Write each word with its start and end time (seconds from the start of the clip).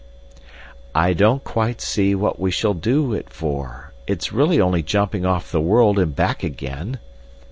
"I 0.95 1.13
don't 1.13 1.43
quite 1.43 1.79
see 1.79 2.15
what 2.15 2.39
we 2.39 2.49
shall 2.49 2.73
do 2.73 3.13
it 3.13 3.29
for! 3.29 3.93
It's 4.07 4.33
really 4.33 4.59
only 4.59 4.81
jumping 4.81 5.27
off 5.27 5.51
the 5.51 5.61
world 5.61 5.99
and 5.99 6.15
back 6.15 6.41
again." 6.41 6.97